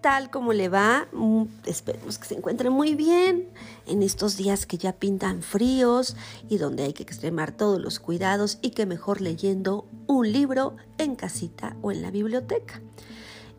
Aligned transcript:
tal? 0.00 0.30
¿Cómo 0.30 0.52
le 0.52 0.68
va? 0.68 1.08
Mm, 1.12 1.44
esperemos 1.66 2.18
que 2.18 2.26
se 2.26 2.34
encuentre 2.34 2.70
muy 2.70 2.94
bien 2.94 3.48
en 3.86 4.02
estos 4.02 4.36
días 4.36 4.66
que 4.66 4.78
ya 4.78 4.92
pintan 4.92 5.42
fríos 5.42 6.16
y 6.48 6.58
donde 6.58 6.84
hay 6.84 6.92
que 6.92 7.02
extremar 7.02 7.52
todos 7.52 7.80
los 7.80 7.98
cuidados 7.98 8.58
y 8.62 8.70
que 8.70 8.86
mejor 8.86 9.20
leyendo 9.20 9.86
un 10.06 10.30
libro 10.30 10.76
en 10.98 11.16
casita 11.16 11.76
o 11.82 11.90
en 11.92 12.02
la 12.02 12.10
biblioteca. 12.10 12.80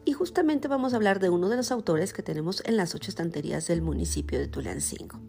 Y 0.05 0.13
justamente 0.13 0.67
vamos 0.67 0.93
a 0.93 0.95
hablar 0.95 1.19
de 1.19 1.29
uno 1.29 1.49
de 1.49 1.57
los 1.57 1.71
autores 1.71 2.13
que 2.13 2.23
tenemos 2.23 2.63
en 2.65 2.77
las 2.77 2.95
ocho 2.95 3.11
estanterías 3.11 3.67
del 3.67 3.81
municipio 3.81 4.39
de 4.39 4.47
Tulancingo 4.47 5.19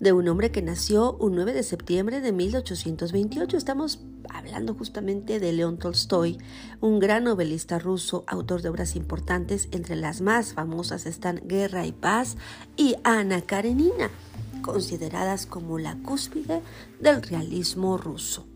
de 0.00 0.12
un 0.12 0.28
hombre 0.28 0.50
que 0.50 0.62
nació 0.62 1.14
un 1.14 1.34
9 1.34 1.52
de 1.52 1.62
septiembre 1.62 2.20
de 2.20 2.32
1828. 2.32 3.56
Estamos 3.56 4.00
hablando 4.28 4.74
justamente 4.74 5.40
de 5.40 5.52
León 5.52 5.78
Tolstoy, 5.78 6.38
un 6.80 6.98
gran 6.98 7.24
novelista 7.24 7.78
ruso, 7.78 8.24
autor 8.26 8.62
de 8.62 8.68
obras 8.68 8.96
importantes, 8.96 9.68
entre 9.70 9.96
las 9.96 10.20
más 10.20 10.52
famosas 10.52 11.06
están 11.06 11.40
Guerra 11.44 11.86
y 11.86 11.92
Paz 11.92 12.36
y 12.76 12.96
Ana 13.04 13.42
Karenina, 13.42 14.10
consideradas 14.62 15.46
como 15.46 15.78
la 15.78 15.96
cúspide 16.02 16.60
del 17.00 17.22
realismo 17.22 17.96
ruso, 17.96 18.46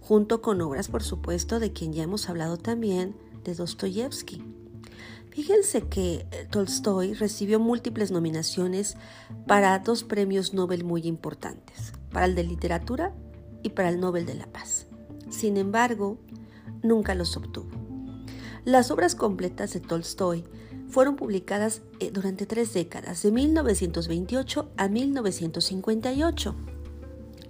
junto 0.00 0.40
con 0.40 0.60
obras, 0.62 0.88
por 0.88 1.02
supuesto, 1.02 1.60
de 1.60 1.72
quien 1.72 1.92
ya 1.92 2.04
hemos 2.04 2.28
hablado 2.28 2.56
también, 2.56 3.14
de 3.44 3.54
Dostoyevsky. 3.54 4.57
Fíjense 5.30 5.82
que 5.82 6.26
eh, 6.30 6.46
Tolstoy 6.50 7.14
recibió 7.14 7.60
múltiples 7.60 8.10
nominaciones 8.10 8.96
para 9.46 9.78
dos 9.78 10.04
premios 10.04 10.54
Nobel 10.54 10.84
muy 10.84 11.06
importantes, 11.06 11.92
para 12.12 12.26
el 12.26 12.34
de 12.34 12.44
literatura 12.44 13.14
y 13.62 13.70
para 13.70 13.88
el 13.88 14.00
Nobel 14.00 14.26
de 14.26 14.34
la 14.34 14.46
Paz. 14.46 14.86
Sin 15.30 15.56
embargo, 15.56 16.18
nunca 16.82 17.14
los 17.14 17.36
obtuvo. 17.36 17.70
Las 18.64 18.90
obras 18.90 19.14
completas 19.14 19.72
de 19.72 19.80
Tolstoy 19.80 20.44
fueron 20.88 21.16
publicadas 21.16 21.82
eh, 22.00 22.10
durante 22.10 22.46
tres 22.46 22.72
décadas, 22.72 23.22
de 23.22 23.30
1928 23.30 24.70
a 24.76 24.88
1958. 24.88 26.54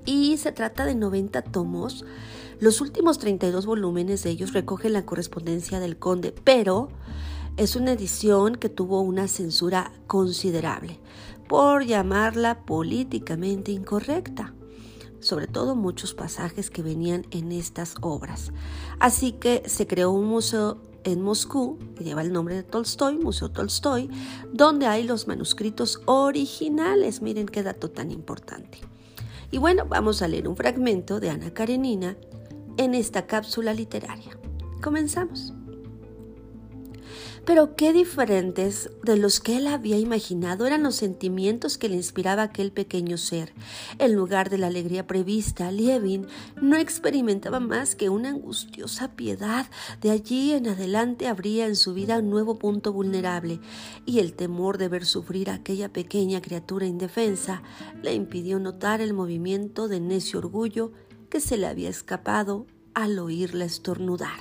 Y 0.05 0.37
se 0.39 0.53
trata 0.53 0.85
de 0.85 0.95
90 0.95 1.43
tomos. 1.43 2.05
Los 2.61 2.81
últimos 2.81 3.19
32 3.19 3.67
volúmenes 3.67 4.23
de 4.23 4.31
ellos 4.31 4.53
recogen 4.53 4.93
la 4.93 5.05
correspondencia 5.05 5.81
del 5.81 5.99
conde, 5.99 6.35
pero 6.45 6.89
es 7.59 7.75
una 7.75 7.93
edición 7.93 8.55
que 8.55 8.69
tuvo 8.69 9.01
una 9.01 9.27
censura 9.27 9.93
considerable 10.07 11.01
por 11.49 11.85
llamarla 11.85 12.65
políticamente 12.65 13.73
incorrecta, 13.73 14.55
sobre 15.19 15.49
todo 15.49 15.75
muchos 15.75 16.15
pasajes 16.15 16.71
que 16.71 16.83
venían 16.83 17.27
en 17.33 17.51
estas 17.51 17.97
obras. 18.01 18.53
Así 19.01 19.33
que 19.33 19.65
se 19.67 19.89
creó 19.89 20.13
un 20.13 20.27
museo 20.27 20.81
en 21.03 21.21
Moscú, 21.21 21.79
que 21.97 22.05
lleva 22.05 22.23
el 22.23 22.33
nombre 22.33 22.55
de 22.55 22.63
Tolstoy, 22.63 23.19
Museo 23.19 23.51
Tolstoy, 23.51 24.09
donde 24.53 24.87
hay 24.87 25.03
los 25.03 25.27
manuscritos 25.27 26.01
originales. 26.05 27.23
Miren 27.23 27.47
qué 27.47 27.65
dato 27.65 27.91
tan 27.91 28.13
importante. 28.13 28.79
Y 29.51 29.59
bueno, 29.59 29.85
vamos 29.89 30.23
a 30.23 30.29
leer 30.29 30.47
un 30.47 30.57
fragmento 30.57 31.19
de 31.19 31.31
Ana 31.31 31.53
Karenina 31.53 32.17
en 32.77 32.95
esta 32.95 33.27
cápsula 33.27 33.75
literaria. 33.75 34.39
Comenzamos. 34.81 35.55
Pero 37.49 37.77
qué 37.77 37.95
diferentes 37.95 38.91
de 39.03 39.17
los 39.17 39.41
que 39.41 39.57
él 39.57 39.69
había 39.69 39.97
imaginado 39.97 40.67
eran 40.67 40.83
los 40.83 40.97
sentimientos 40.97 41.79
que 41.79 41.89
le 41.89 41.97
inspiraba 41.97 42.43
aquel 42.43 42.73
pequeño 42.73 43.17
ser. 43.17 43.55
En 43.99 44.15
lugar 44.15 44.51
de 44.51 44.59
la 44.59 44.67
alegría 44.67 45.07
prevista, 45.07 45.73
Lievin 45.73 46.27
no 46.61 46.77
experimentaba 46.77 47.59
más 47.59 47.97
que 47.97 48.11
una 48.11 48.29
angustiosa 48.29 49.13
piedad. 49.13 49.65
De 50.03 50.11
allí 50.11 50.53
en 50.53 50.69
adelante 50.69 51.27
habría 51.27 51.67
en 51.67 51.77
su 51.77 51.95
vida 51.95 52.19
un 52.19 52.29
nuevo 52.29 52.59
punto 52.59 52.93
vulnerable, 52.93 53.61
y 54.05 54.19
el 54.19 54.35
temor 54.35 54.77
de 54.77 54.89
ver 54.89 55.07
sufrir 55.07 55.49
a 55.49 55.55
aquella 55.55 55.91
pequeña 55.91 56.43
criatura 56.43 56.85
indefensa 56.85 57.63
le 58.03 58.13
impidió 58.13 58.59
notar 58.59 59.01
el 59.01 59.15
movimiento 59.15 59.89
de 59.89 60.01
necio 60.01 60.41
orgullo 60.41 60.93
que 61.31 61.41
se 61.41 61.57
le 61.57 61.67
había 61.67 61.89
escapado 61.89 62.67
al 62.99 63.21
oírla 63.21 63.65
estornudar. 63.65 64.41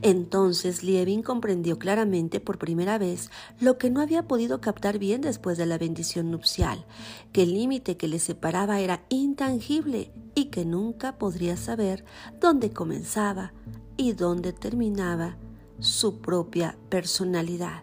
Entonces 0.00 0.82
Lievin 0.82 1.22
comprendió 1.22 1.78
claramente 1.78 2.40
por 2.40 2.58
primera 2.58 2.96
vez 2.96 3.30
lo 3.60 3.76
que 3.76 3.90
no 3.90 4.00
había 4.00 4.26
podido 4.26 4.60
captar 4.62 4.98
bien 4.98 5.20
después 5.20 5.58
de 5.58 5.66
la 5.66 5.76
bendición 5.76 6.30
nupcial, 6.30 6.86
que 7.32 7.42
el 7.42 7.52
límite 7.52 7.98
que 7.98 8.08
le 8.08 8.18
separaba 8.18 8.80
era 8.80 9.04
intangible 9.10 10.12
y 10.34 10.46
que 10.46 10.64
nunca 10.64 11.18
podría 11.18 11.58
saber 11.58 12.06
dónde 12.40 12.70
comenzaba 12.70 13.52
y 13.98 14.12
dónde 14.12 14.54
terminaba 14.54 15.36
su 15.78 16.20
propia 16.20 16.78
personalidad. 16.88 17.82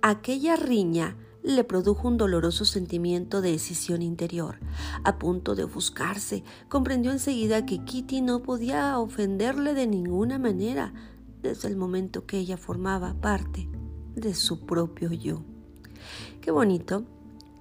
Aquella 0.00 0.56
riña 0.56 1.16
le 1.42 1.64
produjo 1.64 2.08
un 2.08 2.16
doloroso 2.16 2.64
sentimiento 2.64 3.40
de 3.40 3.52
decisión 3.52 4.02
interior. 4.02 4.58
A 5.04 5.18
punto 5.18 5.54
de 5.54 5.64
ofuscarse, 5.64 6.44
comprendió 6.68 7.10
enseguida 7.10 7.66
que 7.66 7.84
Kitty 7.84 8.20
no 8.20 8.42
podía 8.42 8.98
ofenderle 8.98 9.74
de 9.74 9.86
ninguna 9.86 10.38
manera, 10.38 10.92
desde 11.42 11.68
el 11.68 11.76
momento 11.76 12.24
que 12.24 12.38
ella 12.38 12.56
formaba 12.56 13.14
parte 13.14 13.68
de 14.14 14.34
su 14.34 14.64
propio 14.64 15.12
yo. 15.12 15.42
Qué 16.40 16.50
bonito. 16.50 17.04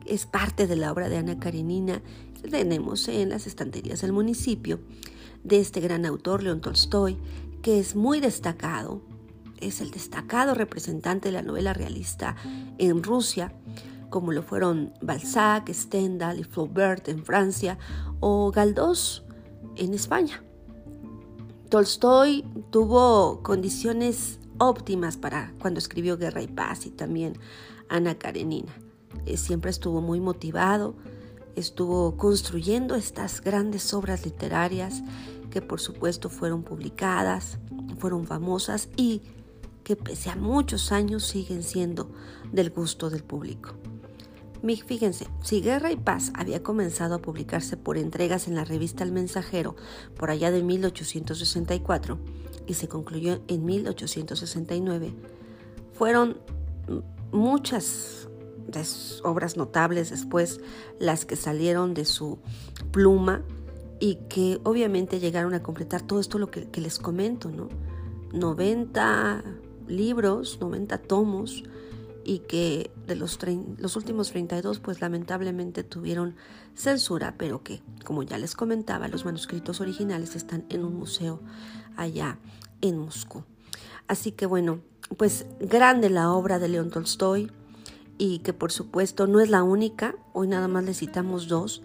Es 0.06 0.26
parte 0.26 0.68
de 0.68 0.76
la 0.76 0.92
obra 0.92 1.10
de 1.10 1.18
Ana 1.18 1.40
Karenina 1.40 2.02
que 2.42 2.50
tenemos 2.50 3.08
en 3.08 3.30
las 3.30 3.48
estanterías 3.48 4.02
del 4.02 4.14
municipio, 4.14 4.80
de 5.44 5.60
este 5.60 5.80
gran 5.80 6.06
autor, 6.06 6.44
León 6.44 6.62
Tolstoy, 6.62 7.18
que 7.62 7.80
es 7.80 7.96
muy 7.96 8.20
destacado 8.20 9.02
es 9.62 9.82
el 9.82 9.92
destacado 9.92 10.54
representante 10.54 11.30
de 11.30 11.34
la 11.34 11.42
novela 11.42 11.74
realista 11.74 12.36
en 12.78 13.04
Rusia, 13.04 13.54
como 14.10 14.34
lo 14.34 14.44
fueron 14.44 14.94
Balzac, 15.02 15.72
Stendhal 15.72 16.40
y 16.40 16.44
Flaubert 16.44 17.08
en 17.08 17.24
Francia 17.24 17.78
o 18.20 18.52
Galdós 18.52 19.24
en 19.78 19.94
España. 19.94 20.44
Tolstoy 21.70 22.46
tuvo 22.70 23.42
condiciones 23.44 24.40
óptimas 24.58 25.16
para 25.16 25.54
cuando 25.60 25.80
escribió 25.80 26.18
Guerra 26.18 26.42
y 26.42 26.48
Paz 26.48 26.86
y 26.86 26.90
también 26.90 27.38
Ana 27.88 28.16
Karenina. 28.16 28.74
Eh, 29.26 29.38
siempre 29.38 29.72
estuvo 29.72 30.02
muy 30.02 30.20
motivado, 30.20 30.96
estuvo 31.56 32.18
construyendo 32.18 32.96
estas 32.96 33.42
grandes 33.42 33.94
obras 33.94 34.26
literarias 34.26 35.02
que 35.50 35.62
por 35.62 35.80
supuesto 35.80 36.30
fueron 36.30 36.64
publicadas, 36.64 37.60
fueron 37.98 38.26
famosas 38.26 38.90
y 38.98 39.22
que 39.84 39.96
pese 39.96 40.30
a 40.30 40.36
muchos 40.36 40.92
años 40.92 41.26
siguen 41.26 41.64
siendo 41.64 42.12
del 42.52 42.70
gusto 42.70 43.10
del 43.10 43.24
público. 43.24 43.72
Fíjense, 44.86 45.28
si 45.42 45.62
Guerra 45.62 45.92
y 45.92 45.96
Paz 45.96 46.32
había 46.36 46.62
comenzado 46.62 47.16
a 47.16 47.22
publicarse 47.22 47.78
por 47.78 47.98
entregas 47.98 48.48
en 48.48 48.54
la 48.54 48.64
revista 48.64 49.04
El 49.04 49.12
Mensajero 49.12 49.76
por 50.16 50.30
allá 50.30 50.52
de 50.52 50.62
1864 50.62 52.20
y 52.68 52.76
se 52.76 52.88
concluyó 52.88 53.42
en 53.48 53.66
1869, 53.66 55.16
fueron 55.94 56.38
muchas 57.32 58.28
obras 59.24 59.58
notables 59.58 60.12
después 60.12 60.62
las 61.00 61.26
que 61.26 61.36
salieron 61.36 61.96
de 61.96 62.06
su 62.06 62.38
pluma 62.92 63.44
y 64.00 64.16
que 64.30 64.60
obviamente 64.64 65.20
llegaron 65.20 65.56
a 65.56 65.64
completar 65.64 66.04
todo 66.04 66.20
esto 66.20 66.38
lo 66.38 66.52
que, 66.52 66.70
que 66.70 66.82
les 66.82 67.00
comento, 67.00 67.50
¿no? 67.50 67.68
90 68.32 69.44
libros, 69.88 70.60
90 70.62 70.98
tomos, 71.00 71.64
y 72.24 72.40
que 72.40 72.92
de 73.08 73.16
los, 73.16 73.40
los 73.78 73.96
últimos 73.96 74.30
32 74.32 74.80
pues 74.80 75.02
lamentablemente 75.02 75.84
tuvieron 75.84 76.36
censura, 76.76 77.36
pero 77.38 77.64
que 77.64 77.82
como 78.06 78.24
ya 78.24 78.38
les 78.38 78.56
comentaba, 78.56 79.08
los 79.08 79.26
manuscritos 79.26 79.82
originales 79.82 80.36
están 80.36 80.66
en 80.70 80.86
un 80.86 80.96
museo 80.96 81.40
allá 81.98 82.38
en 82.82 82.98
Moscú. 82.98 83.44
Así 84.08 84.32
que 84.32 84.46
bueno, 84.46 84.82
pues 85.18 85.46
grande 85.60 86.10
la 86.10 86.32
obra 86.32 86.60
de 86.60 86.70
León 86.70 86.90
Tolstoy 86.90 87.52
y 88.18 88.40
que 88.40 88.54
por 88.54 88.72
supuesto 88.72 89.28
no 89.28 89.40
es 89.40 89.50
la 89.50 89.64
única, 89.64 90.16
hoy 90.34 90.48
nada 90.48 90.68
más 90.68 90.84
le 90.84 90.94
citamos 90.94 91.48
dos, 91.48 91.82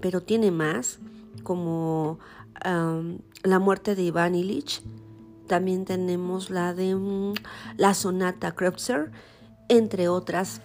pero 0.00 0.22
tiene 0.22 0.50
más, 0.50 0.98
como 1.42 2.18
La 3.44 3.58
muerte 3.60 3.94
de 3.94 4.02
Iván 4.02 4.34
Ilich, 4.34 4.82
también 5.48 5.84
tenemos 5.84 6.50
la 6.50 6.72
de 6.74 6.94
mm, 6.94 7.34
la 7.76 7.94
sonata 7.94 8.52
Kreutzer, 8.54 9.10
entre 9.68 10.08
otras 10.08 10.60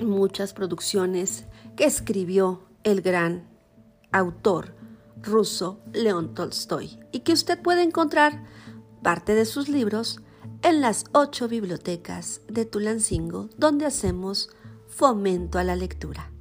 muchas 0.00 0.54
producciones 0.54 1.44
que 1.76 1.84
escribió 1.84 2.62
el 2.84 3.02
gran 3.02 3.44
autor 4.10 4.74
ruso 5.22 5.80
León 5.92 6.34
Tolstoy 6.34 6.98
y 7.12 7.20
que 7.20 7.32
usted 7.32 7.60
puede 7.60 7.82
encontrar 7.82 8.44
parte 9.02 9.34
de 9.34 9.44
sus 9.44 9.68
libros 9.68 10.20
en 10.62 10.80
las 10.80 11.04
ocho 11.12 11.48
bibliotecas 11.48 12.40
de 12.48 12.64
Tulancingo 12.64 13.50
donde 13.56 13.86
hacemos 13.86 14.50
fomento 14.88 15.58
a 15.58 15.64
la 15.64 15.76
lectura. 15.76 16.32